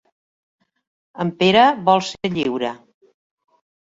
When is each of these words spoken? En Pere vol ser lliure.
En 1.25 1.33
Pere 1.43 1.65
vol 1.89 2.03
ser 2.07 2.31
lliure. 2.37 2.71